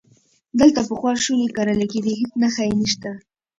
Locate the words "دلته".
0.59-0.79